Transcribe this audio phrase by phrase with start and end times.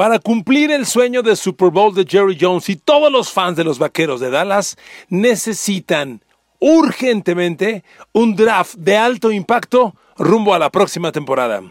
[0.00, 3.64] Para cumplir el sueño de Super Bowl de Jerry Jones y todos los fans de
[3.64, 4.78] los Vaqueros de Dallas
[5.10, 6.24] necesitan
[6.58, 11.62] urgentemente un draft de alto impacto rumbo a la próxima temporada.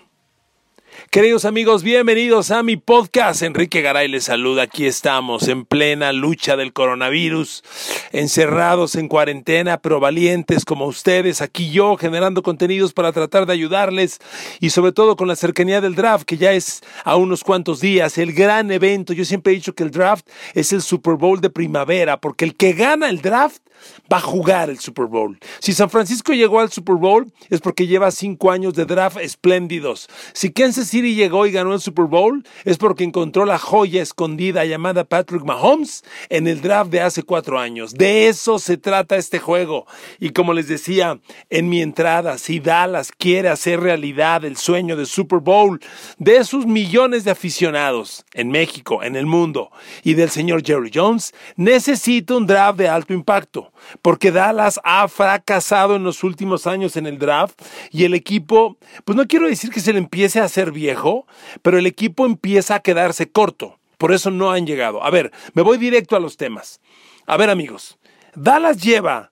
[1.07, 3.41] Queridos amigos, bienvenidos a mi podcast.
[3.41, 4.63] Enrique Garay les saluda.
[4.63, 7.63] Aquí estamos en plena lucha del coronavirus,
[8.11, 11.41] encerrados en cuarentena, pero valientes como ustedes.
[11.41, 14.19] Aquí yo generando contenidos para tratar de ayudarles
[14.59, 18.19] y sobre todo con la cercanía del draft, que ya es a unos cuantos días,
[18.19, 19.11] el gran evento.
[19.13, 22.55] Yo siempre he dicho que el draft es el Super Bowl de primavera, porque el
[22.55, 23.63] que gana el draft
[24.11, 25.39] va a jugar el Super Bowl.
[25.59, 30.07] Si San Francisco llegó al Super Bowl es porque lleva cinco años de draft espléndidos.
[30.33, 34.65] Si Kansas City llegó y ganó el Super Bowl es porque encontró la joya escondida
[34.65, 37.93] llamada Patrick Mahomes en el draft de hace cuatro años.
[37.93, 39.85] De eso se trata este juego.
[40.19, 45.05] Y como les decía en mi entrada, si Dallas quiere hacer realidad el sueño de
[45.05, 45.79] Super Bowl
[46.17, 49.71] de sus millones de aficionados en México, en el mundo
[50.03, 55.95] y del señor Jerry Jones, necesita un draft de alto impacto porque Dallas ha fracasado
[55.95, 59.79] en los últimos años en el draft y el equipo, pues no quiero decir que
[59.79, 61.27] se le empiece a hacer viejo,
[61.61, 63.79] pero el equipo empieza a quedarse corto.
[63.97, 65.03] Por eso no han llegado.
[65.03, 66.79] A ver, me voy directo a los temas.
[67.25, 67.99] A ver amigos,
[68.33, 69.31] Dallas lleva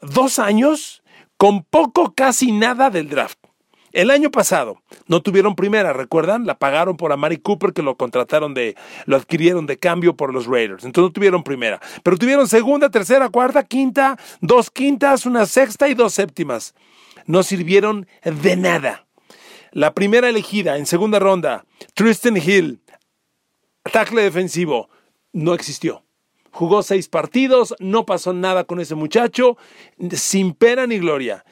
[0.00, 1.02] dos años
[1.36, 3.38] con poco casi nada del draft.
[3.92, 6.46] El año pasado no tuvieron primera, ¿recuerdan?
[6.46, 8.74] La pagaron por Amari Cooper que lo contrataron de,
[9.06, 10.84] lo adquirieron de cambio por los Raiders.
[10.84, 11.80] Entonces no tuvieron primera.
[12.02, 16.74] Pero tuvieron segunda, tercera, cuarta, quinta, dos quintas, una sexta y dos séptimas.
[17.26, 19.03] No sirvieron de nada.
[19.74, 22.80] La primera elegida en segunda ronda, Tristan Hill,
[23.90, 24.88] tackle defensivo,
[25.32, 26.04] no existió.
[26.52, 29.58] Jugó seis partidos, no pasó nada con ese muchacho,
[30.12, 31.44] sin pena ni gloria.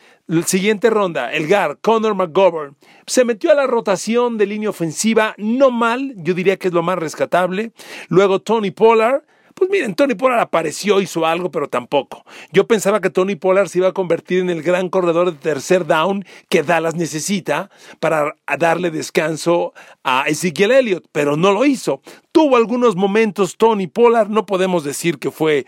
[0.46, 2.76] Siguiente ronda, el GAR, Conor McGovern,
[3.08, 6.84] se metió a la rotación de línea ofensiva, no mal, yo diría que es lo
[6.84, 7.72] más rescatable.
[8.06, 9.24] Luego Tony Pollard,
[9.54, 12.24] pues miren, Tony Pollard apareció, hizo algo, pero tampoco.
[12.52, 15.86] Yo pensaba que Tony Pollard se iba a convertir en el gran corredor de tercer
[15.86, 17.70] down que Dallas necesita
[18.00, 19.72] para darle descanso
[20.04, 22.02] a Ezekiel Elliott, pero no lo hizo.
[22.32, 25.66] Tuvo algunos momentos Tony Pollard, no podemos decir que fue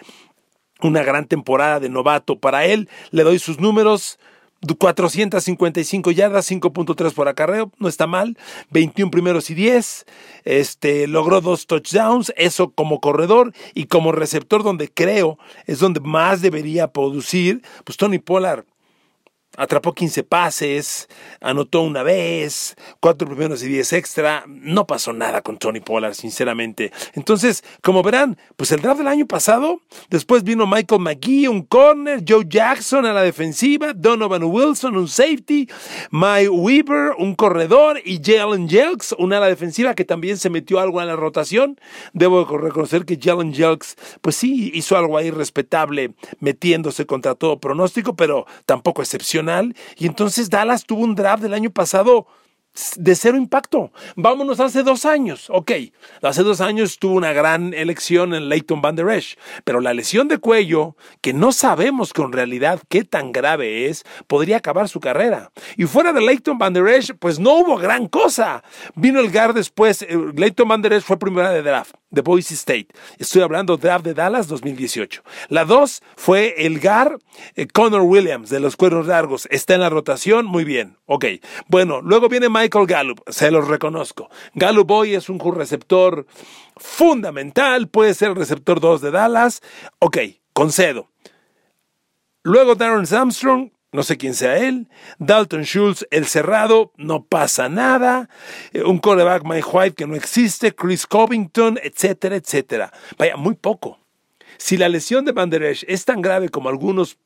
[0.81, 2.89] una gran temporada de novato para él.
[3.11, 4.19] Le doy sus números.
[4.79, 8.37] 455 yardas, 5.3 por acarreo, no está mal,
[8.71, 10.07] 21 primeros y 10,
[10.45, 16.43] este, logró dos touchdowns, eso como corredor y como receptor donde creo es donde más
[16.43, 18.65] debería producir, pues Tony Pollard
[19.57, 21.09] atrapó 15 pases,
[21.41, 24.45] anotó una vez, cuatro primeros y 10 extra.
[24.47, 26.93] No pasó nada con Tony Pollard, sinceramente.
[27.15, 32.23] Entonces, como verán, pues el draft del año pasado, después vino Michael McGee, un corner,
[32.27, 35.69] Joe Jackson a la defensiva, Donovan Wilson, un safety,
[36.11, 41.01] Mike Weaver, un corredor, y Jalen Jelks, una ala defensiva que también se metió algo
[41.01, 41.79] en la rotación.
[42.13, 48.17] Debo reconocer que Jalen Jelks, pues sí, hizo algo ahí respetable, metiéndose contra todo pronóstico,
[48.17, 49.03] pero tampoco
[49.97, 52.27] y entonces Dallas tuvo un draft del año pasado
[52.97, 53.93] de cero impacto.
[54.17, 55.49] Vámonos hace dos años.
[55.51, 55.71] Ok,
[56.23, 60.29] hace dos años tuvo una gran elección en Leighton Van Der Esch, pero la lesión
[60.29, 65.53] de cuello, que no sabemos con realidad qué tan grave es, podría acabar su carrera.
[65.77, 68.65] Y fuera de Leighton Van Der Esch, pues no hubo gran cosa.
[68.95, 72.55] Vino el GAR después, eh, Leighton Van Der Esch fue primera de draft de Boise
[72.55, 72.89] State.
[73.19, 75.23] Estoy hablando draft de Dallas 2018.
[75.49, 77.19] La dos fue el GAR
[77.57, 79.47] eh, Connor Williams de los Cueros Largos.
[79.51, 80.97] Está en la rotación, muy bien.
[81.07, 81.27] Ok.
[81.69, 84.31] Bueno, luego viene Michael Gallup, se los reconozco.
[84.55, 86.27] Gallup hoy es un receptor
[86.77, 89.61] fundamental, puede ser el receptor 2 de Dallas.
[89.99, 90.19] Ok,
[90.53, 91.09] concedo.
[92.43, 94.89] Luego Darren Armstrong, no sé quién sea él.
[95.19, 98.29] Dalton Schultz, el cerrado, no pasa nada.
[98.73, 100.75] Eh, un coreback Mike White que no existe.
[100.75, 102.93] Chris Covington, etcétera, etcétera.
[103.17, 104.01] Vaya, muy poco.
[104.57, 107.19] Si la lesión de Van Der Esch es tan grave como algunos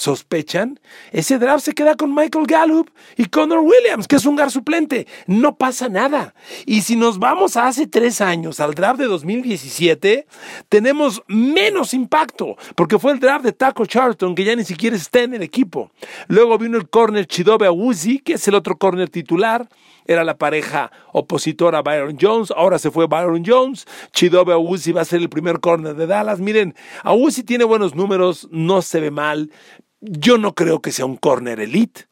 [0.00, 0.80] sospechan,
[1.12, 2.88] ese draft se queda con Michael Gallup
[3.18, 5.06] y Connor Williams, que es un gar suplente.
[5.26, 6.34] No pasa nada.
[6.64, 10.26] Y si nos vamos a hace tres años, al draft de 2017,
[10.70, 15.20] tenemos menos impacto, porque fue el draft de Taco Charlton, que ya ni siquiera está
[15.20, 15.90] en el equipo.
[16.28, 19.68] Luego vino el corner Chidobe Awuzi, que es el otro corner titular
[20.06, 25.04] era la pareja opositora Byron Jones, ahora se fue Byron Jones, Chidobe Awuzi va a
[25.04, 26.40] ser el primer corner de Dallas.
[26.40, 26.74] Miren,
[27.04, 29.52] Awuzi tiene buenos números, no se ve mal,
[30.00, 32.06] yo no creo que sea un corner elite.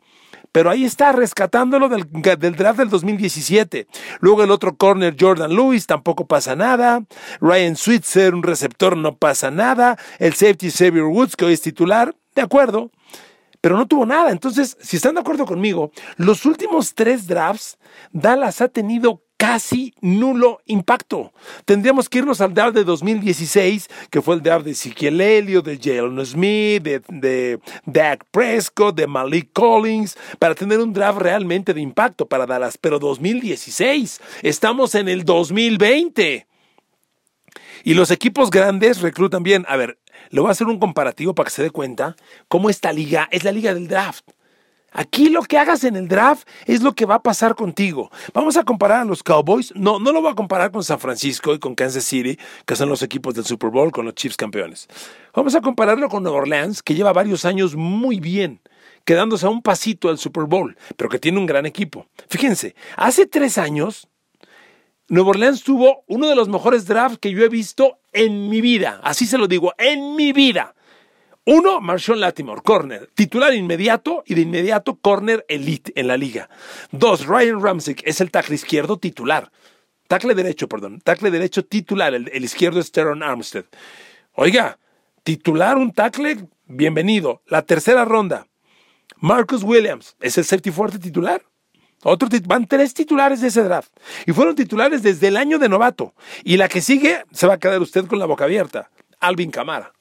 [0.51, 3.87] Pero ahí está, rescatándolo del, draft del 2017.
[4.21, 7.05] Luego el otro corner, Jordan Lewis, tampoco pasa nada.
[7.41, 9.99] Ryan Switzer, un receptor, no pasa nada.
[10.19, 12.91] El safety Xavier Woods, que hoy es titular, de acuerdo
[13.61, 14.31] pero no tuvo nada.
[14.31, 17.79] Entonces, si están de acuerdo conmigo, los últimos tres drafts,
[18.13, 21.33] Dallas ha tenido casi nulo impacto.
[21.65, 25.79] Tendríamos que irnos al draft de 2016, que fue el draft de Ezekiel Elliott, de
[25.79, 31.81] Jalen Smith, de, de Dak Prescott, de Malik Collins, para tener un draft realmente de
[31.81, 32.77] impacto para Dallas.
[32.77, 36.47] Pero 2016, estamos en el 2020.
[37.85, 39.65] Y los equipos grandes reclutan bien.
[39.69, 39.99] A ver,
[40.31, 42.17] le voy a hacer un comparativo para que se dé cuenta
[42.49, 44.29] cómo esta liga es la liga del draft.
[44.93, 48.11] Aquí lo que hagas en el draft es lo que va a pasar contigo.
[48.33, 49.73] Vamos a comparar a los Cowboys.
[49.75, 52.89] No, no lo voy a comparar con San Francisco y con Kansas City, que son
[52.89, 54.89] los equipos del Super Bowl, con los Chiefs campeones.
[55.35, 58.61] Vamos a compararlo con Nueva Orleans, que lleva varios años muy bien,
[59.05, 62.07] quedándose a un pasito al Super Bowl, pero que tiene un gran equipo.
[62.29, 64.09] Fíjense, hace tres años
[65.11, 69.01] Nueva Orleans tuvo uno de los mejores drafts que yo he visto en mi vida.
[69.03, 70.75] Así se lo digo, en mi vida.
[71.51, 76.51] Uno, Marshawn Latimore, corner, titular inmediato y de inmediato corner elite en la liga.
[76.93, 79.51] Dos, Ryan Ramsey, es el tackle izquierdo titular.
[80.09, 81.01] Tackle derecho, perdón.
[81.01, 82.13] Tackle derecho titular.
[82.13, 83.65] El, izquierdo es Teron Armstead.
[84.35, 84.79] Oiga,
[85.23, 87.41] titular un tackle, bienvenido.
[87.47, 88.47] La tercera ronda.
[89.17, 91.43] Marcus Williams, ¿es el safety fuerte titular?
[92.03, 93.91] Otro van tres titulares de ese draft.
[94.27, 96.13] Y fueron titulares desde el año de novato.
[96.45, 98.91] Y la que sigue se va a quedar usted con la boca abierta.
[99.19, 99.95] Alvin Camara.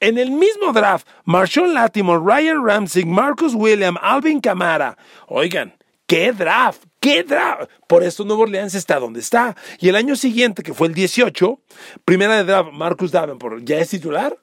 [0.00, 4.96] En el mismo draft, Marshawn Latimore, Ryan Ramsey, Marcus William, Alvin Camara.
[5.26, 5.74] Oigan,
[6.06, 6.84] ¿qué draft?
[7.00, 7.68] ¿Qué draft?
[7.88, 9.56] Por eso Nuevo Orleans está donde está.
[9.80, 11.60] Y el año siguiente, que fue el 18,
[12.04, 14.38] primera de draft, Marcus Davenport, ¿ya es titular?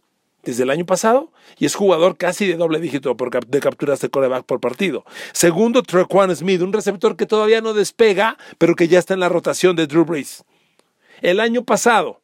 [0.46, 3.16] desde el año pasado y es jugador casi de doble dígito
[3.48, 5.04] de capturas de coreback por partido.
[5.34, 9.30] Segundo, Trequan Smith, un receptor que todavía no despega, pero que ya está en la
[9.30, 10.44] rotación de Drew Brees.
[11.22, 12.22] El año pasado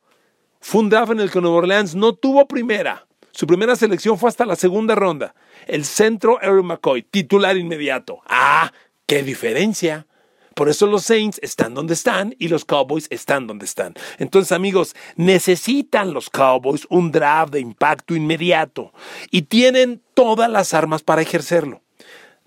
[0.60, 3.08] fue un draft en el que Nueva Orleans no tuvo primera.
[3.32, 5.34] Su primera selección fue hasta la segunda ronda.
[5.68, 8.20] El centro Eric McCoy, titular inmediato.
[8.28, 8.72] ¡Ah!
[9.06, 10.08] ¡Qué diferencia!
[10.56, 13.94] Por eso los Saints están donde están y los Cowboys están donde están.
[14.20, 18.94] Entonces, amigos, necesitan los Cowboys un draft de impacto inmediato
[19.32, 21.82] y tienen todas las armas para ejercerlo.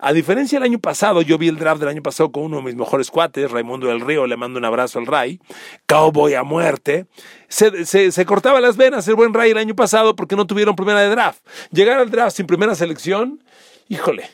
[0.07, 2.61] A diferencia del año pasado, yo vi el draft del año pasado con uno de
[2.61, 5.39] mis mejores cuates, Raimundo del Río, le mando un abrazo al Ray,
[5.87, 7.07] cowboy a muerte.
[7.47, 11.09] Se, cortaba las venas el buen Ray el año pasado porque no tuvieron primera de
[11.09, 11.43] draft.
[11.71, 13.43] Llegar al draft sin primera selección,
[13.87, 14.29] híjole,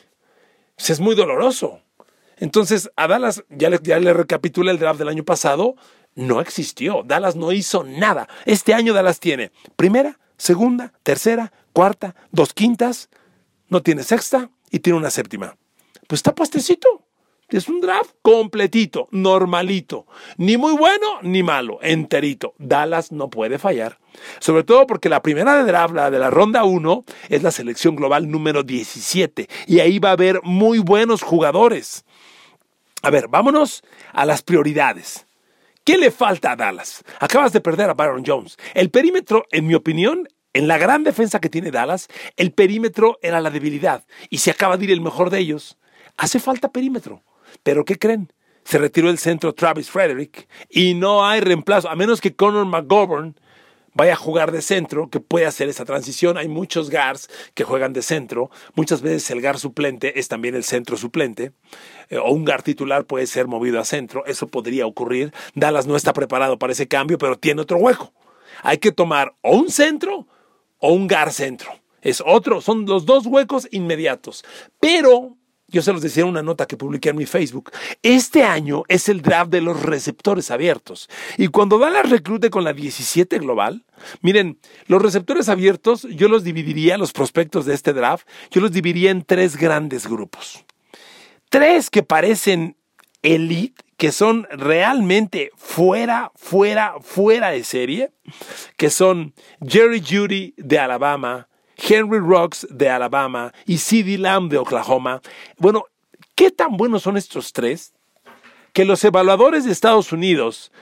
[0.76, 1.80] pues es muy doloroso.
[2.36, 5.76] Entonces, a Dallas, ya le, ya le recapitula el draft del año pasado,
[6.14, 7.02] no existió.
[7.02, 8.28] Dallas no hizo nada.
[8.44, 13.08] Este año Dallas tiene primera, segunda, tercera, cuarta, dos quintas,
[13.70, 15.56] no tiene sexta y tiene una séptima.
[16.12, 17.06] Pues está puestecito.
[17.48, 20.06] Es un draft completito, normalito.
[20.36, 22.52] Ni muy bueno ni malo, enterito.
[22.58, 23.98] Dallas no puede fallar.
[24.38, 27.96] Sobre todo porque la primera de draft, la de la ronda 1, es la selección
[27.96, 29.48] global número 17.
[29.66, 32.04] Y ahí va a haber muy buenos jugadores.
[33.00, 35.26] A ver, vámonos a las prioridades.
[35.84, 37.04] ¿Qué le falta a Dallas?
[37.20, 38.58] Acabas de perder a Byron Jones.
[38.74, 43.40] El perímetro, en mi opinión, en la gran defensa que tiene Dallas, el perímetro era
[43.40, 45.78] la debilidad y se acaba de ir el mejor de ellos.
[46.16, 47.22] Hace falta perímetro.
[47.62, 48.32] Pero ¿qué creen?
[48.64, 53.34] Se retiró el centro Travis Frederick y no hay reemplazo, a menos que Conor McGovern
[53.94, 56.38] vaya a jugar de centro, que puede hacer esa transición.
[56.38, 58.50] Hay muchos GARs que juegan de centro.
[58.74, 61.52] Muchas veces el GAR suplente es también el centro suplente.
[62.08, 64.24] Eh, o un GAR titular puede ser movido a centro.
[64.26, 65.32] Eso podría ocurrir.
[65.54, 68.12] Dallas no está preparado para ese cambio, pero tiene otro hueco.
[68.62, 70.26] Hay que tomar o un centro
[70.78, 71.72] o un GAR centro.
[72.00, 74.44] Es otro, son los dos huecos inmediatos.
[74.80, 75.36] Pero
[75.72, 77.72] yo se los decía en una nota que publiqué en mi Facebook.
[78.02, 81.08] Este año es el draft de los receptores abiertos.
[81.38, 83.84] Y cuando Dallas reclute con la 17 global,
[84.20, 89.10] miren, los receptores abiertos, yo los dividiría, los prospectos de este draft, yo los dividiría
[89.10, 90.64] en tres grandes grupos.
[91.48, 92.76] Tres que parecen
[93.22, 98.10] elite, que son realmente fuera, fuera, fuera de serie,
[98.76, 99.32] que son
[99.66, 101.48] Jerry Judy de Alabama,
[101.88, 105.20] Henry Rocks de Alabama y CeeDee Lamb de Oklahoma.
[105.58, 105.86] Bueno,
[106.34, 107.92] ¿qué tan buenos son estos tres?
[108.72, 110.72] Que los evaluadores de Estados Unidos,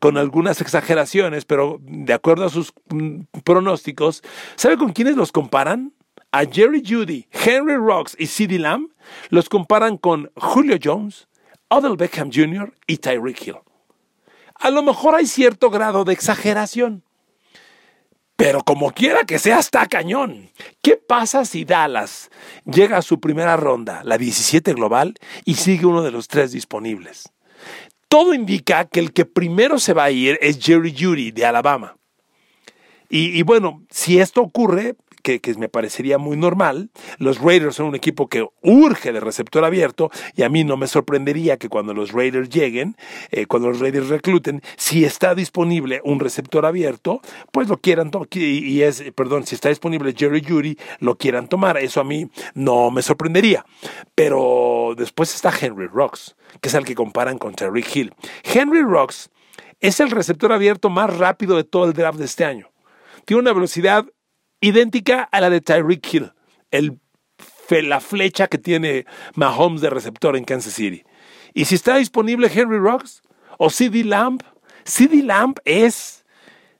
[0.00, 4.22] con algunas exageraciones, pero de acuerdo a sus mm, pronósticos,
[4.56, 5.92] ¿sabe con quiénes los comparan?
[6.32, 8.90] A Jerry Judy, Henry Rocks y CeeDee Lamb
[9.28, 11.28] los comparan con Julio Jones,
[11.68, 12.72] Odell Beckham Jr.
[12.86, 13.56] y Tyreek Hill.
[14.54, 17.02] A lo mejor hay cierto grado de exageración,
[18.42, 20.50] pero como quiera que sea, está cañón.
[20.82, 22.28] ¿Qué pasa si Dallas
[22.64, 27.30] llega a su primera ronda, la 17 global, y sigue uno de los tres disponibles?
[28.08, 31.96] Todo indica que el que primero se va a ir es Jerry Judy de Alabama.
[33.08, 36.90] Y, y bueno, si esto ocurre, que, me parecería muy normal.
[37.18, 40.86] Los Raiders son un equipo que urge de receptor abierto y a mí no me
[40.86, 42.96] sorprendería que cuando los Raiders lleguen,
[43.30, 48.28] eh, cuando los Raiders recluten, si está disponible un receptor abierto, pues lo quieran tomar.
[48.34, 51.76] Y es, perdón, si está disponible Jerry Judy, lo quieran tomar.
[51.78, 53.64] Eso a mí no me sorprendería.
[54.14, 58.14] Pero después está Henry Rocks, que es el que comparan con Terry Hill.
[58.44, 59.30] Henry Rocks
[59.80, 62.70] es el receptor abierto más rápido de todo el draft de este año.
[63.24, 64.06] Tiene una velocidad
[64.62, 66.32] idéntica a la de Tyreek Hill,
[66.70, 66.98] el,
[67.68, 69.04] la flecha que tiene
[69.34, 71.04] Mahomes de receptor en Kansas City.
[71.52, 73.22] Y si está disponible Henry Rocks
[73.58, 74.42] o CD Lamb,
[74.84, 76.24] CD Lamb es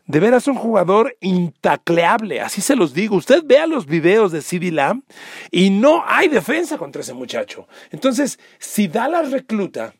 [0.06, 3.16] de veras un jugador intacleable, así se los digo.
[3.16, 5.02] Usted vea los videos de CD Lamb
[5.50, 7.66] y no hay defensa contra ese muchacho.
[7.90, 9.94] Entonces, si Dallas recluta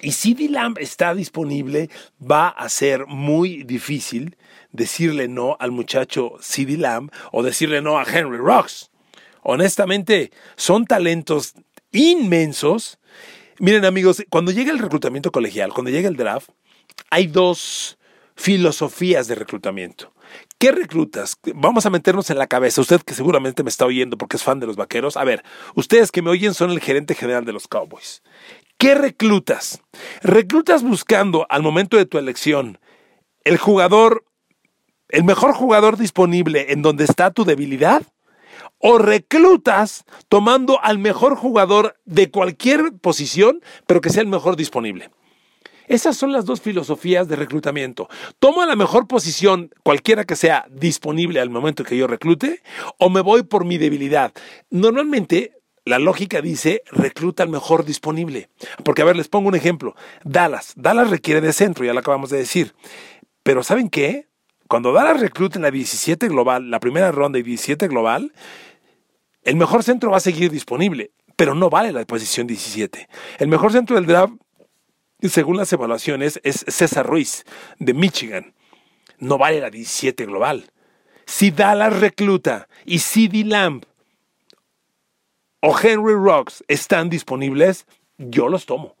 [0.00, 4.36] y CD Lamb está disponible, va a ser muy difícil
[4.76, 8.90] decirle no al muchacho CD Lamb o decirle no a Henry Rocks.
[9.42, 11.54] Honestamente, son talentos
[11.92, 12.98] inmensos.
[13.58, 16.50] Miren amigos, cuando llega el reclutamiento colegial, cuando llega el draft,
[17.10, 17.98] hay dos
[18.34, 20.12] filosofías de reclutamiento.
[20.58, 21.38] ¿Qué reclutas?
[21.54, 22.80] Vamos a meternos en la cabeza.
[22.80, 25.16] Usted que seguramente me está oyendo porque es fan de los vaqueros.
[25.16, 25.42] A ver,
[25.74, 28.22] ustedes que me oyen son el gerente general de los Cowboys.
[28.78, 29.80] ¿Qué reclutas?
[30.22, 32.78] ¿Reclutas buscando al momento de tu elección
[33.44, 34.24] el jugador
[35.08, 38.02] el mejor jugador disponible en donde está tu debilidad?
[38.78, 45.10] ¿O reclutas tomando al mejor jugador de cualquier posición, pero que sea el mejor disponible?
[45.88, 48.08] Esas son las dos filosofías de reclutamiento.
[48.38, 52.60] ¿Tomo la mejor posición, cualquiera que sea disponible al momento que yo reclute,
[52.98, 54.32] o me voy por mi debilidad?
[54.70, 55.52] Normalmente
[55.84, 58.50] la lógica dice recluta al mejor disponible.
[58.84, 59.94] Porque, a ver, les pongo un ejemplo.
[60.24, 60.72] Dallas.
[60.76, 62.74] Dallas requiere de centro, ya lo acabamos de decir.
[63.44, 64.26] Pero ¿saben qué?
[64.68, 68.32] Cuando Dallas recluta en la 17 global, la primera ronda y 17 global,
[69.42, 73.08] el mejor centro va a seguir disponible, pero no vale la posición 17.
[73.38, 74.34] El mejor centro del draft,
[75.22, 77.44] según las evaluaciones, es César Ruiz,
[77.78, 78.54] de Michigan.
[79.18, 80.70] No vale la 17 global.
[81.26, 83.84] Si Dallas recluta y CD Lamb
[85.60, 87.86] o Henry Rocks están disponibles,
[88.18, 88.96] yo los tomo.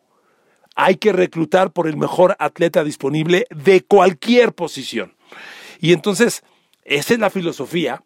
[0.76, 5.16] Hay que reclutar por el mejor atleta disponible de cualquier posición.
[5.80, 6.42] Y entonces,
[6.84, 8.02] esa es la filosofía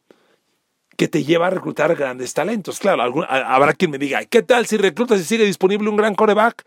[0.97, 2.79] que te lleva a reclutar grandes talentos.
[2.79, 6.65] Claro, habrá quien me diga, ¿qué tal si reclutas y sigue disponible un gran coreback?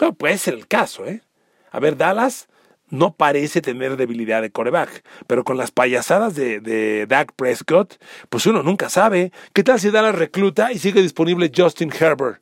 [0.00, 1.22] No, puede ser el caso, ¿eh?
[1.70, 2.48] A ver, Dallas
[2.88, 8.46] no parece tener debilidad de coreback, pero con las payasadas de, de Dak Prescott, pues
[8.46, 9.32] uno nunca sabe.
[9.52, 12.40] ¿Qué tal si Dallas recluta y sigue disponible Justin Herbert?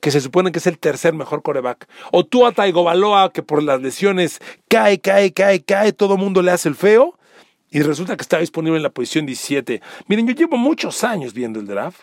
[0.00, 1.88] Que se supone que es el tercer mejor coreback.
[2.12, 6.50] O tú a Taigobaloa, que por las lesiones cae, cae, cae, cae, todo mundo le
[6.50, 7.18] hace el feo.
[7.70, 9.80] Y resulta que está disponible en la posición 17.
[10.08, 12.02] Miren, yo llevo muchos años viendo el draft.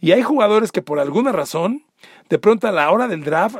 [0.00, 1.84] Y hay jugadores que por alguna razón,
[2.28, 3.58] de pronto a la hora del draft,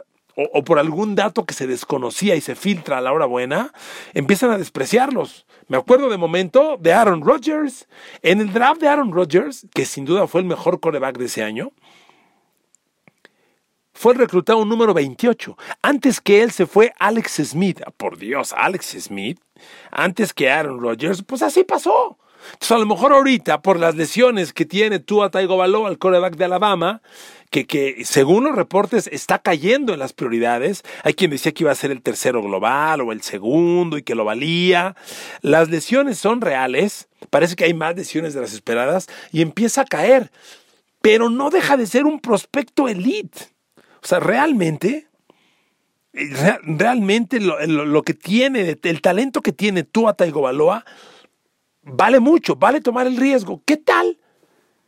[0.53, 3.73] o, por algún dato que se desconocía y se filtra a la hora buena,
[4.15, 5.47] empiezan a despreciarlos.
[5.69, 7.87] Me acuerdo de momento de Aaron Rodgers.
[8.23, 11.43] En el draft de Aaron Rodgers, que sin duda fue el mejor coreback de ese
[11.43, 11.73] año,
[14.01, 15.59] fue reclutado un número 28.
[15.83, 17.83] Antes que él se fue Alex Smith.
[17.85, 19.39] Ah, por Dios, Alex Smith.
[19.91, 21.23] Antes que Aaron Rodgers.
[21.23, 22.17] Pues así pasó.
[22.45, 26.47] Entonces, a lo mejor ahorita, por las lesiones que tiene Tua Tagovailoa, al coreback de
[26.47, 27.03] Alabama,
[27.51, 30.83] que, que según los reportes está cayendo en las prioridades.
[31.05, 34.15] Hay quien decía que iba a ser el tercero global o el segundo y que
[34.15, 34.97] lo valía.
[35.43, 37.11] Las lesiones son reales.
[37.29, 40.31] Parece que hay más lesiones de las esperadas y empieza a caer.
[41.03, 43.60] Pero no deja de ser un prospecto elite.
[44.03, 45.09] O sea, realmente,
[46.13, 50.85] realmente lo, que tiene, el talento que tiene Tua Tagovailoa,
[51.83, 53.63] vale mucho, vale tomar el riesgo.
[53.65, 54.19] ¿Qué tal?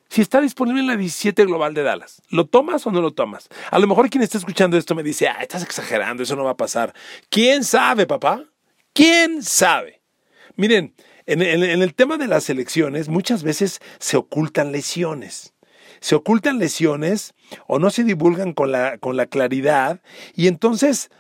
[0.09, 3.49] Si está disponible en la 17 Global de Dallas, ¿lo tomas o no lo tomas?
[3.71, 6.51] A lo mejor quien está escuchando esto me dice, ah, estás exagerando, eso no va
[6.51, 6.93] a pasar.
[7.31, 8.45] ¿Quién sabe, papá?
[8.93, 10.03] ¿Quién sabe?
[10.57, 15.52] Miren, en, el tema de las elecciones muchas veces se ocultan lesiones.
[16.03, 17.33] Se ocultan lesiones
[17.69, 20.01] o no se divulgan con la, con la claridad
[20.35, 21.11] y entonces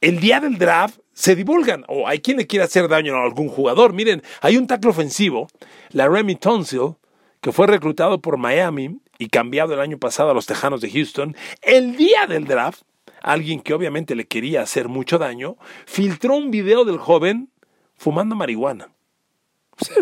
[0.00, 3.48] el día del draft se divulgan o hay quien le quiere hacer daño a algún
[3.48, 3.92] jugador.
[3.92, 5.48] Miren, hay un tackle ofensivo,
[5.90, 6.94] la Remy Tonsil,
[7.40, 11.34] que fue reclutado por Miami y cambiado el año pasado a los Tejanos de Houston.
[11.60, 12.82] El día del draft,
[13.20, 17.50] alguien que obviamente le quería hacer mucho daño, filtró un video del joven
[17.96, 18.92] fumando marihuana.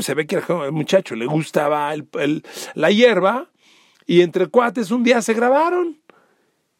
[0.01, 1.95] Se, ve que al muchacho le gustaba
[2.75, 3.51] la hierba
[4.07, 6.01] y entre cuates un día se grabaron.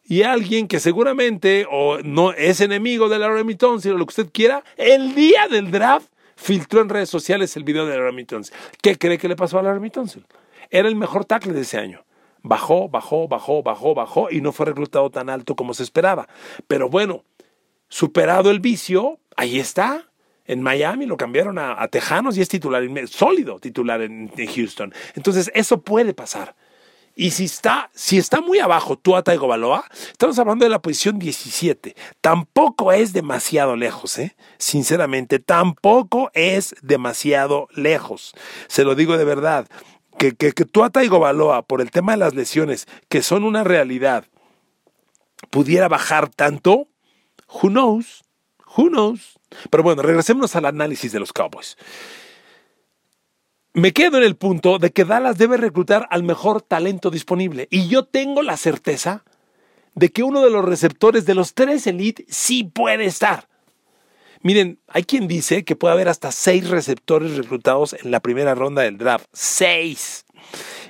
[0.03, 4.31] Y alguien que seguramente o no es enemigo de la Remington, sino lo que usted
[4.31, 6.07] quiera, el día del draft
[6.37, 8.43] filtró en redes sociales el video de la Remington.
[8.81, 10.07] ¿Qué cree que le pasó a la Remington?
[10.69, 12.05] Era el mejor tackle de ese año.
[12.41, 16.29] Bajó, bajó, bajó, bajó, bajó y no fue reclutado tan alto como se esperaba.
[16.67, 17.25] Pero bueno,
[17.89, 20.07] superado el vicio, ahí está
[20.45, 24.93] en Miami, lo cambiaron a, Tejanos y es titular, sólido titular en, Houston.
[25.15, 26.55] Entonces, eso puede pasar.
[27.19, 30.83] Y si está, si está muy abajo tú a Taigo Baloa, estamos hablando de la
[30.83, 31.95] posición 17.
[32.21, 34.35] Tampoco es demasiado lejos, ¿eh?
[34.59, 38.35] Sinceramente, tampoco es demasiado lejos.
[38.67, 39.67] Se lo digo de verdad.
[40.19, 43.43] Que, que, que tú a Taigo Baloa, por el tema de las lesiones, que son
[43.43, 44.25] una realidad,
[45.49, 46.87] pudiera bajar tanto,
[47.51, 48.23] who knows?
[48.77, 49.39] Who knows?
[49.71, 51.77] Pero bueno, regresemos al análisis de los Cowboys.
[53.73, 57.67] Me quedo en el punto de que Dallas debe reclutar al mejor talento disponible.
[57.69, 59.23] Y yo tengo la certeza
[59.93, 63.47] de que uno de los receptores de los tres Elite sí puede estar.
[64.41, 68.83] Miren, hay quien dice que puede haber hasta seis receptores reclutados en la primera ronda
[68.83, 69.25] del draft.
[69.33, 70.25] Seis.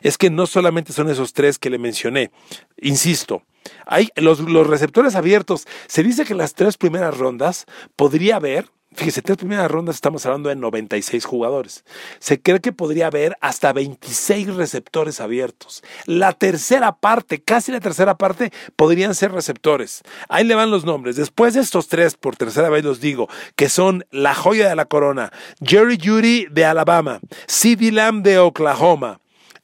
[0.01, 2.31] Es que no solamente son esos tres que le mencioné.
[2.77, 3.43] Insisto,
[3.86, 5.67] hay los, receptores abiertos.
[5.88, 7.65] Se dice que en las tres primeras rondas
[7.96, 11.86] podría haber Fíjese, tres primeras rondas estamos hablando de 96 jugadores.
[12.18, 15.84] Se cree que podría haber hasta 26 receptores abiertos.
[16.08, 20.01] La tercera parte, casi la tercera parte, podrían ser receptores.
[20.30, 21.16] Ahí le van los nombres.
[21.16, 24.86] Después de estos tres, por tercera vez los digo, que son la joya de la
[24.86, 25.31] corona,
[25.64, 29.20] Jerry Judy de Alabama, CeeDee Lamb de Oklahoma,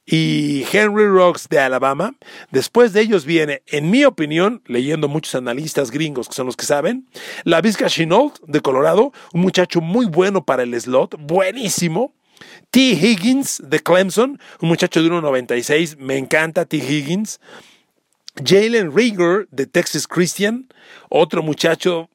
[0.06, 2.14] y Henry Rocks de Alabama.
[2.50, 6.66] Después de ellos viene, en mi opinión, leyendo muchos analistas gringos que son los que
[6.66, 7.08] saben,
[7.44, 12.14] la Vizca Chenault de Colorado, un muchacho muy bueno para el slot, buenísimo.
[12.70, 12.80] T.
[12.80, 16.76] Higgins de Clemson, un muchacho de 1.96, me encanta T.
[16.76, 17.40] Higgins.
[18.44, 20.66] Jalen Rieger de Texas Christian,
[21.08, 22.10] otro muchacho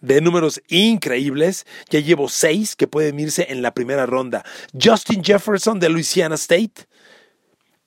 [0.00, 1.66] de números increíbles.
[1.88, 4.44] Ya llevo seis que pueden irse en la primera ronda.
[4.78, 6.88] Justin Jefferson de Louisiana State.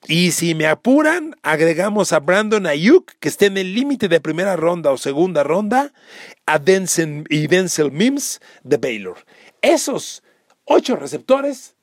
[0.08, 4.54] Y si me apuran, agregamos a Brandon Ayuk, que esté en el límite de primera
[4.54, 5.92] ronda o segunda ronda,
[6.46, 9.16] a Denzel y Denzel Mims de Baylor.
[9.62, 10.22] Esos
[10.64, 11.74] ocho receptores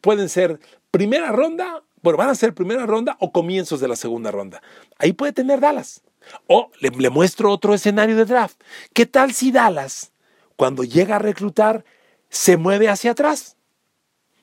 [0.00, 0.60] pueden ser
[0.92, 4.62] primera ronda, bueno, van a ser primera ronda o comienzos de la segunda ronda.
[4.98, 6.02] Ahí puede tener Dallas.
[6.46, 8.60] O le, le muestro otro escenario de draft.
[8.92, 10.12] ¿Qué tal si Dallas,
[10.54, 11.84] cuando llega a reclutar,
[12.28, 13.56] se mueve hacia atrás?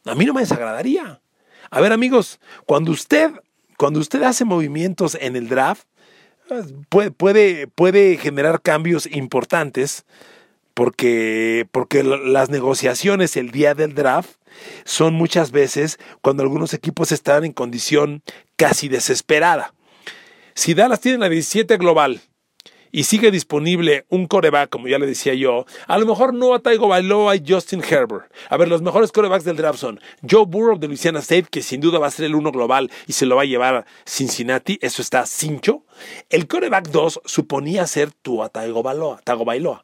[0.06, 1.23] A mí no me desagradaría.
[1.74, 3.32] A ver, amigos, cuando usted,
[3.78, 5.88] cuando usted hace movimientos en el draft,
[6.88, 10.06] puede, puede, puede generar cambios importantes
[10.76, 14.36] porque, porque las negociaciones el día del draft
[14.86, 18.22] son muchas veces cuando algunos equipos están en condición
[18.56, 19.74] casi desesperada.
[20.54, 22.22] Si Dallas tiene la 17 global
[22.94, 26.60] y sigue disponible un coreback, como ya le decía yo, a lo mejor no a
[26.60, 28.32] Taigo Bailoa y Justin Herbert.
[28.50, 31.82] A ver, los mejores corebacks del draft son Joe Burrow de Louisiana State, que sin
[31.82, 35.02] duda va a ser el uno global y se lo va a llevar Cincinnati, eso
[35.02, 35.84] está cincho.
[36.30, 39.84] El coreback 2 suponía ser Tua Taigo Bailoa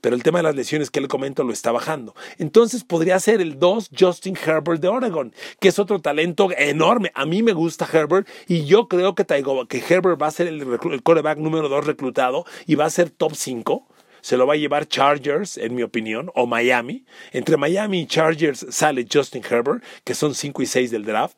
[0.00, 2.14] pero el tema de las lesiones que le comento lo está bajando.
[2.38, 7.12] Entonces podría ser el 2 Justin Herbert de Oregon, que es otro talento enorme.
[7.14, 10.62] A mí me gusta Herbert y yo creo que, que Herbert va a ser el,
[10.62, 13.86] el coreback número 2 reclutado y va a ser top 5
[14.26, 17.04] se lo va a llevar Chargers, en mi opinión, o Miami.
[17.30, 21.36] Entre Miami y Chargers sale Justin Herbert, que son 5 y 6 del draft.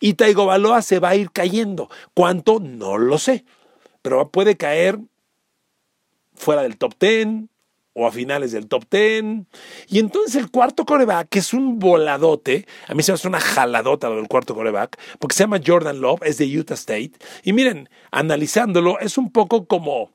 [0.00, 1.90] Y Taigo Baloa se va a ir cayendo.
[2.14, 2.58] ¿Cuánto?
[2.58, 3.44] No lo sé.
[4.00, 4.98] Pero puede caer
[6.34, 7.26] fuera del top 10,
[8.00, 9.46] o a finales del top 10.
[9.88, 13.40] Y entonces el cuarto coreback, que es un voladote, a mí se me hace una
[13.40, 17.12] jaladota lo del cuarto coreback, porque se llama Jordan Love, es de Utah State.
[17.44, 20.12] Y miren, analizándolo, es un poco como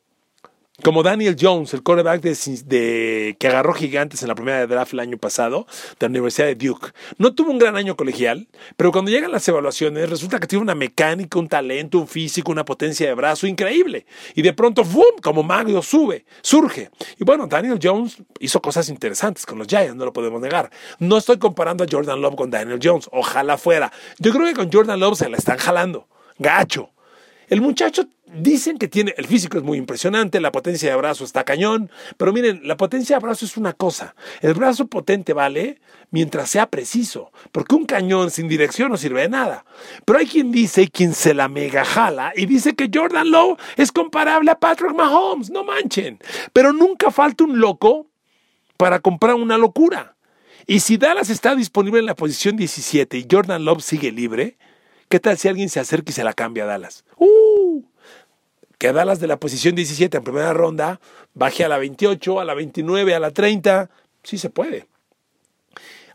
[0.83, 4.99] como Daniel Jones, el quarterback de, que agarró gigantes en la primera de draft el
[4.99, 5.67] año pasado
[5.99, 6.89] de la Universidad de Duke.
[7.17, 10.75] No tuvo un gran año colegial, pero cuando llegan las evaluaciones resulta que tiene una
[10.75, 14.05] mecánica, un talento, un físico, una potencia de brazo increíble.
[14.35, 15.03] Y de pronto, ¡fum!
[15.21, 16.89] como Mario sube, surge.
[17.17, 20.71] Y bueno, Daniel Jones hizo cosas interesantes con los Giants, no lo podemos negar.
[20.99, 23.93] No estoy comparando a Jordan Love con Daniel Jones, ojalá fuera.
[24.19, 26.07] Yo creo que con Jordan Love se la están jalando.
[26.37, 26.94] Gacho.
[27.47, 31.43] El muchacho dicen que tiene, el físico es muy impresionante, la potencia de brazo está
[31.43, 34.15] cañón, pero miren, la potencia de brazo es una cosa.
[34.41, 35.79] El brazo potente vale
[36.11, 39.65] mientras sea preciso, porque un cañón sin dirección no sirve de nada.
[40.05, 43.91] Pero hay quien dice, quien se la mega jala, y dice que Jordan Lowe es
[43.91, 46.19] comparable a Patrick Mahomes, no manchen.
[46.53, 48.07] Pero nunca falta un loco
[48.77, 50.15] para comprar una locura.
[50.67, 54.57] Y si Dallas está disponible en la posición 17 y Jordan Love sigue libre,
[55.09, 57.05] ¿Qué tal si alguien se acerca y se la cambia a Dallas?
[57.17, 57.83] ¡Uh!
[58.77, 60.99] Que Dallas de la posición 17 en primera ronda
[61.33, 63.89] baje a la 28, a la 29, a la 30.
[64.23, 64.87] Sí se puede.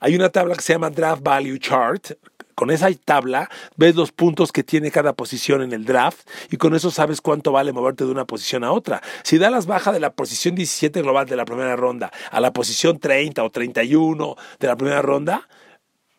[0.00, 2.12] Hay una tabla que se llama Draft Value Chart.
[2.54, 6.74] Con esa tabla ves los puntos que tiene cada posición en el draft y con
[6.74, 9.00] eso sabes cuánto vale moverte de una posición a otra.
[9.22, 12.98] Si Dallas baja de la posición 17 global de la primera ronda a la posición
[12.98, 15.48] 30 o 31 de la primera ronda,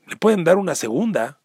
[0.07, 1.40] le pueden dar una segunda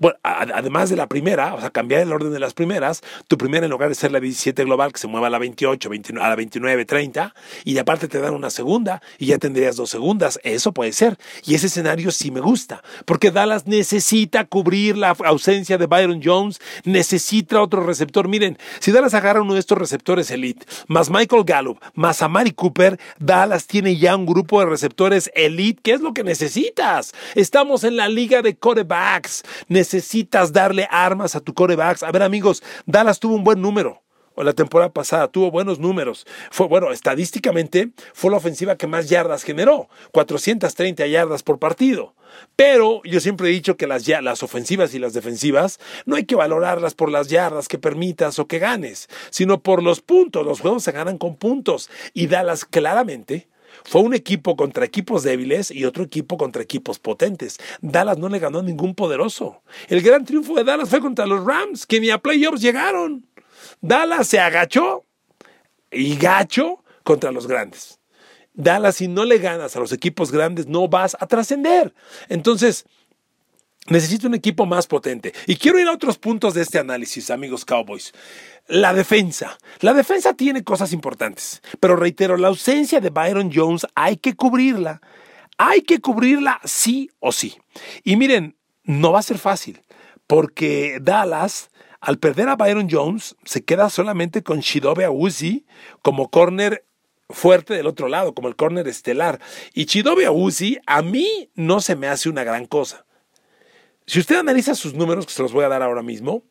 [0.00, 3.66] bueno, además de la primera, o sea, cambiar el orden de las primeras, tu primera
[3.66, 6.36] en lugar de ser la 17 global, que se mueva a la 28, a la
[6.36, 7.34] 29, 30,
[7.64, 11.18] y aparte te dan una segunda, y ya tendrías dos segundas, eso puede ser.
[11.44, 16.60] Y ese escenario sí me gusta, porque Dallas necesita cubrir la ausencia de Byron Jones,
[16.84, 18.26] necesita otro receptor.
[18.26, 22.98] Miren, si Dallas agarra uno de estos receptores elite, más Michael Gallup, más Amari Cooper,
[23.18, 27.12] Dallas tiene ya un grupo de receptores elite, ¿qué es lo que necesitas?
[27.34, 29.42] Estamos en la liga de quarterbacks
[29.90, 32.02] necesitas darle armas a tu corebacks.
[32.02, 34.02] A ver, amigos, Dallas tuvo un buen número.
[34.36, 36.24] O la temporada pasada tuvo buenos números.
[36.52, 42.14] Fue, bueno, estadísticamente fue la ofensiva que más yardas generó, 430 yardas por partido.
[42.54, 46.36] Pero yo siempre he dicho que las, las ofensivas y las defensivas no hay que
[46.36, 50.46] valorarlas por las yardas que permitas o que ganes, sino por los puntos.
[50.46, 51.90] Los juegos se ganan con puntos.
[52.14, 53.48] Y Dallas claramente
[53.84, 57.58] fue un equipo contra equipos débiles y otro equipo contra equipos potentes.
[57.80, 59.62] Dallas no le ganó a ningún poderoso.
[59.88, 63.26] El gran triunfo de Dallas fue contra los Rams, que ni a playoffs llegaron.
[63.80, 65.04] Dallas se agachó
[65.90, 67.98] y gacho contra los grandes.
[68.54, 71.94] Dallas, si no le ganas a los equipos grandes, no vas a trascender.
[72.28, 72.84] Entonces,
[73.90, 75.34] necesito un equipo más potente.
[75.46, 78.14] Y quiero ir a otros puntos de este análisis, amigos Cowboys.
[78.66, 79.58] La defensa.
[79.80, 85.02] La defensa tiene cosas importantes, pero reitero, la ausencia de Byron Jones hay que cubrirla.
[85.58, 87.58] Hay que cubrirla sí o sí.
[88.02, 89.82] Y miren, no va a ser fácil,
[90.26, 95.66] porque Dallas, al perder a Byron Jones, se queda solamente con Shidobe Awuzi
[96.00, 96.86] como corner
[97.28, 99.40] fuerte del otro lado, como el corner estelar.
[99.74, 103.04] Y Chidobe Awuzi a mí no se me hace una gran cosa.
[104.10, 106.42] Si usted analiza sus números, que se los voy a dar ahora mismo,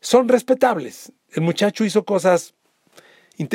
[0.00, 1.10] son respetables.
[1.32, 2.54] El muchacho hizo cosas,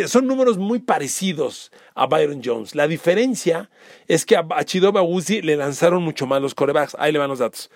[0.07, 2.75] son números muy parecidos a Byron Jones.
[2.75, 3.69] La diferencia
[4.09, 6.97] es que a Chidobe Uzi le lanzaron mucho más los corebacks.
[6.99, 7.71] Ahí le van los datos.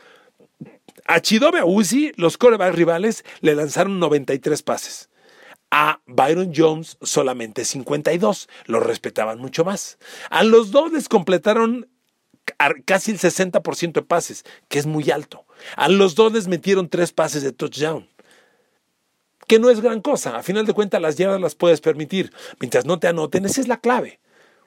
[1.06, 5.10] A Chidobe Uzi, los corebacks rivales le lanzaron 93 pases.
[5.72, 8.50] A Byron Jones solamente 52.
[8.66, 10.00] Lo respetaban mucho más.
[10.32, 11.88] A los dos les completaron
[12.86, 15.46] casi el 60% de pases, que es muy alto.
[15.76, 18.08] A los dos les metieron tres pases de touchdown
[19.48, 20.38] que no es gran cosa.
[20.38, 22.32] A final de cuentas, las yardas las puedes permitir.
[22.60, 24.20] Mientras no te anoten, esa es la clave.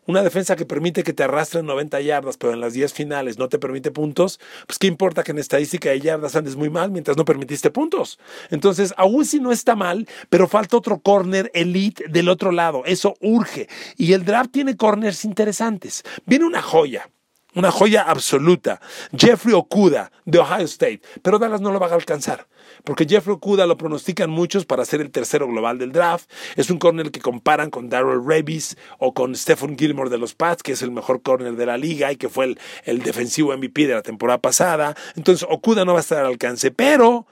[0.06, 3.48] Una defensa que permite que te arrastren 90 yardas, pero en las 10 finales no
[3.48, 7.16] te permite puntos, pues qué importa que en estadística de yardas andes muy mal mientras
[7.16, 8.18] no permitiste puntos.
[8.50, 12.82] Entonces, aún si no está mal, pero falta otro corner elite del otro lado.
[12.86, 13.68] Eso urge.
[13.96, 16.02] Y el draft tiene corners interesantes.
[16.24, 17.08] Viene una joya.
[17.54, 18.80] Una joya absoluta.
[19.16, 21.02] Jeffrey Okuda de Ohio State.
[21.22, 22.46] Pero Dallas no lo va a alcanzar
[22.84, 26.30] porque Jeffrey Okuda lo pronostican muchos para ser el tercero global del draft.
[26.56, 30.62] Es un corner que comparan con Darrell Revis o con Stephen Gilmore de los Pats,
[30.62, 33.86] que es el mejor corner de la liga y que fue el, el defensivo MVP
[33.86, 34.96] de la temporada pasada.
[35.16, 37.26] Entonces Okuda no va a estar al alcance, pero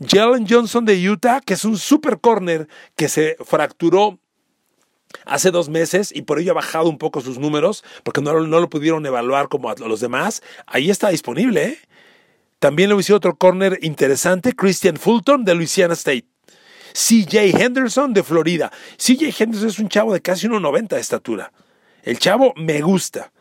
[0.00, 4.18] Jalen Johnson de Utah, que es un super corner que se fracturó
[5.24, 8.68] hace dos meses y por ello ha bajado un poco sus números porque no, lo
[8.68, 11.64] pudieron evaluar como a los demás, ahí está disponible.
[11.64, 11.78] ¿eh?
[12.58, 16.26] También le hizo otro corner interesante, Christian Fulton de Louisiana State.
[16.94, 18.70] CJ Henderson de Florida.
[18.96, 21.52] CJ Henderson es un chavo de casi 1,90 de estatura.
[22.02, 23.32] El chavo me gusta.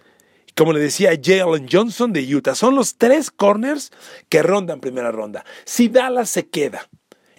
[0.55, 2.55] Como le decía, Jalen Johnson de Utah.
[2.55, 3.91] Son los tres corners
[4.29, 5.45] que rondan primera ronda.
[5.65, 6.89] Si Dallas se queda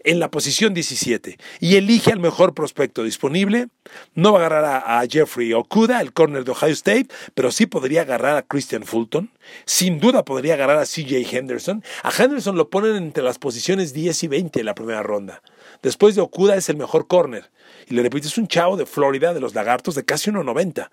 [0.05, 3.69] en la posición 17 y elige al mejor prospecto disponible,
[4.15, 8.03] no va a agarrar a, Jeffrey Okuda, el corner de Ohio State, pero sí podría
[8.03, 9.31] agarrar a Christian Fulton.
[9.65, 11.83] Sin duda podría agarrar a CJ Henderson.
[12.03, 15.43] A Henderson lo ponen entre las posiciones 10 y 20 en la primera ronda.
[15.83, 17.51] Después de Okuda es el mejor corner.
[17.89, 20.91] Y le repito, es un chavo de Florida, de los lagartos, de casi 1,90.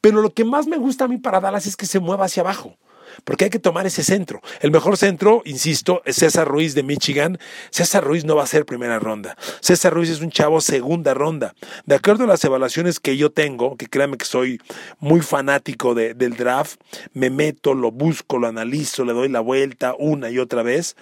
[0.00, 2.42] Pero lo que más me gusta a mí para Dallas es que se mueva hacia
[2.42, 2.76] abajo
[3.24, 4.40] porque hay que tomar ese centro.
[4.60, 7.38] El mejor centro, insisto, es César Ruiz de Michigan.
[7.70, 9.36] César Ruiz no va a ser primera ronda.
[9.60, 11.54] César Ruiz es un chavo segunda ronda.
[11.86, 14.60] De acuerdo a las evaluaciones que yo tengo, que créanme que soy
[14.98, 16.80] muy fanático del draft,
[17.12, 20.96] me meto, lo busco, lo analizo, le doy la vuelta una y otra vez.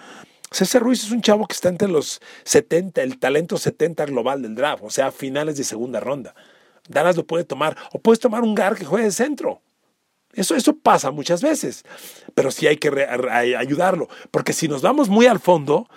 [0.51, 4.55] César Ruiz es un chavo que está entre los 70, el talento 70 global del
[4.55, 6.33] draft, o sea, finales de segunda ronda.
[6.87, 9.61] Dallas lo puede tomar, o puedes tomar un GAR que juegue de centro.
[10.37, 11.83] Eso, eso pasa muchas veces,
[12.35, 12.89] pero sí hay que
[13.57, 15.87] ayudarlo, porque si nos vamos muy al fondo,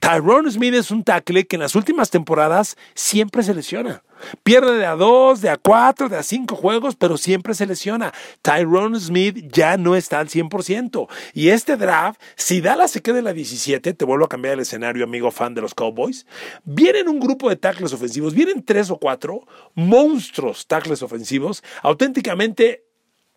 [0.00, 4.02] Tyrone Smith es un tackle que en las últimas temporadas siempre se lesiona.
[4.42, 8.12] Pierde de a dos, de a cuatro, de a cinco juegos, pero siempre se lesiona.
[8.42, 11.08] Tyrone Smith ya no está al 100%.
[11.34, 14.60] Y este draft, si Dallas se queda en la 17, te vuelvo a cambiar el
[14.60, 16.26] escenario, amigo fan de los Cowboys,
[16.64, 22.85] vienen un grupo de tackles ofensivos, vienen tres o cuatro monstruos tackles ofensivos, auténticamente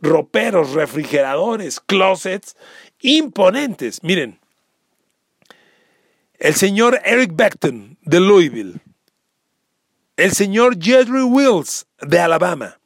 [0.01, 2.55] roperos, refrigeradores, closets
[3.01, 4.03] imponentes.
[4.03, 4.39] Miren,
[6.37, 8.81] el señor Eric Beckton de Louisville,
[10.15, 12.79] el señor Jerry Wills de Alabama.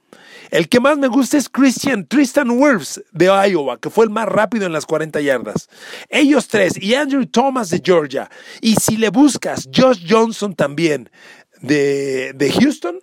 [0.51, 4.27] El que más me gusta es Christian Tristan Wirfs de Iowa, que fue el más
[4.27, 5.67] rápido en las 40 yardas.
[6.09, 8.29] Ellos tres y Andrew Thomas de Georgia.
[8.61, 11.09] Y si le buscas, Josh Johnson también
[11.61, 12.99] de, de Houston,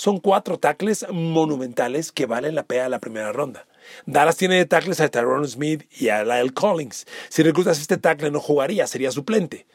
[0.00, 3.66] son cuatro tackles monumentales que valen la pena la primera ronda.
[4.06, 7.06] Dallas tiene tackles a Tyrone Smith y a Lyle Collins.
[7.28, 9.66] Si reclutas este tackle no jugaría, sería suplente.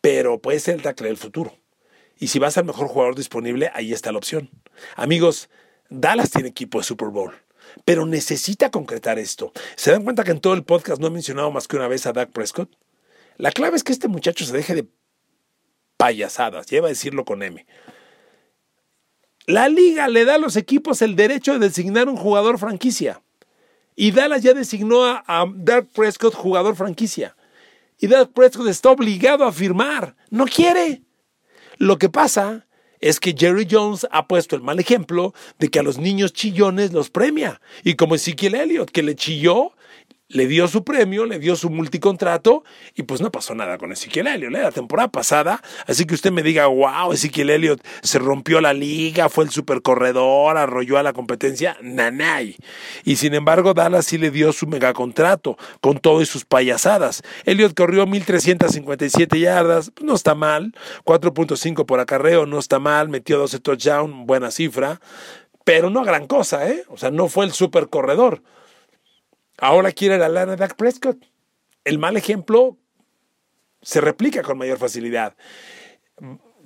[0.00, 1.54] Pero puede ser el tackle del futuro.
[2.18, 4.50] Y si vas al mejor jugador disponible, ahí está la opción.
[4.96, 5.48] Amigos,
[5.88, 7.32] Dallas tiene equipo de Super Bowl
[7.84, 9.52] pero necesita concretar esto.
[9.76, 12.04] ¿Se dan cuenta que en todo el podcast no he mencionado más que una vez
[12.04, 12.68] a Dak Prescott?
[13.36, 14.88] La clave es que este muchacho se deje de
[15.96, 17.64] payasadas, lleva a decirlo con M.
[19.50, 23.20] La liga le da a los equipos el derecho de designar un jugador franquicia.
[23.96, 27.34] Y Dallas ya designó a, a Dak Prescott jugador franquicia.
[27.98, 30.14] Y Dak Prescott está obligado a firmar.
[30.30, 31.02] No quiere.
[31.78, 32.68] Lo que pasa
[33.00, 36.92] es que Jerry Jones ha puesto el mal ejemplo de que a los niños chillones
[36.92, 37.60] los premia.
[37.82, 39.72] Y como Ezekiel Elliott, que le chilló
[40.30, 42.62] le dio su premio, le dio su multicontrato
[42.94, 44.54] y pues no pasó nada con Ezequiel Elliott.
[44.54, 44.62] ¿eh?
[44.62, 49.28] La temporada pasada, así que usted me diga, wow, Ezequiel Elliott se rompió la liga,
[49.28, 52.56] fue el supercorredor, arrolló a la competencia, nanay.
[53.04, 57.22] Y sin embargo, Dallas sí le dio su megacontrato con todo y sus payasadas.
[57.44, 60.72] Elliott corrió 1357 yardas, pues no está mal,
[61.04, 65.00] 4.5 por acarreo, no está mal, metió 12 touchdowns, buena cifra,
[65.64, 66.84] pero no gran cosa, ¿eh?
[66.88, 68.42] O sea, no fue el supercorredor.
[69.60, 71.24] Ahora quiere la lana de Dak Prescott.
[71.84, 72.78] El mal ejemplo
[73.82, 75.36] se replica con mayor facilidad.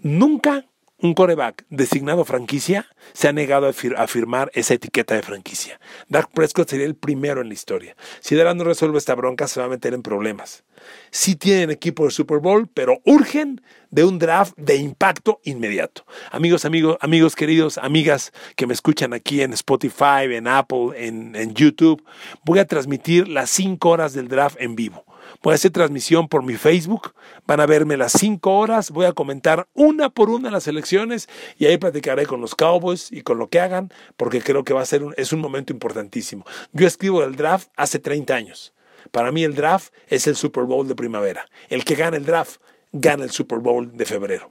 [0.01, 0.67] Nunca
[0.99, 5.81] un coreback designado franquicia se ha negado a, firmar esa etiqueta de franquicia.
[6.09, 7.97] Dak Prescott sería el primero en la historia.
[8.21, 10.65] Si Dallas no resuelve esta bronca, se va a meter en problemas.
[11.11, 16.05] Sí tienen equipo de Super Bowl, pero urgen de un draft de impacto inmediato.
[16.31, 21.55] Amigos, amigos, amigos queridos, amigas que me escuchan aquí en Spotify, en Apple, en, en
[21.55, 22.05] YouTube,
[22.45, 25.05] voy a transmitir las cinco horas del draft en vivo.
[25.43, 27.15] Voy a hacer transmisión por mi Facebook,
[27.47, 31.67] van a verme las cinco horas, voy a comentar una por una las elecciones y
[31.67, 34.87] ahí platicaré con los Cowboys y con lo que hagan, porque creo que va a
[34.87, 36.45] ser un, es un momento importantísimo.
[36.73, 38.75] Yo escribo el draft hace 30 años.
[39.11, 41.47] Para mí el draft es el Super Bowl de primavera.
[41.69, 42.61] El que gana el draft
[42.93, 44.51] gana el Super Bowl de febrero.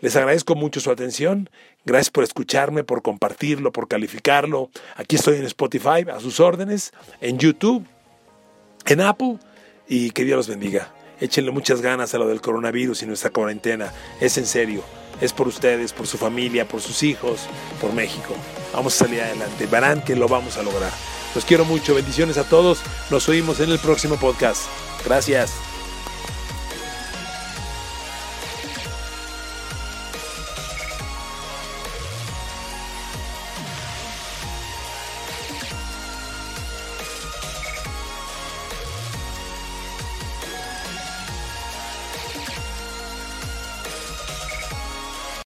[0.00, 1.50] Les agradezco mucho su atención.
[1.84, 4.70] Gracias por escucharme, por compartirlo, por calificarlo.
[4.96, 7.86] Aquí estoy en Spotify a sus órdenes, en YouTube,
[8.86, 9.38] en Apple
[9.90, 10.94] y que Dios los bendiga.
[11.20, 13.92] Échenle muchas ganas a lo del coronavirus y nuestra cuarentena.
[14.20, 14.82] Es en serio.
[15.20, 17.40] Es por ustedes, por su familia, por sus hijos,
[17.80, 18.34] por México.
[18.72, 19.66] Vamos a salir adelante.
[19.66, 20.92] Verán que lo vamos a lograr.
[21.34, 21.94] Los quiero mucho.
[21.94, 22.80] Bendiciones a todos.
[23.10, 24.62] Nos oímos en el próximo podcast.
[25.04, 25.52] Gracias.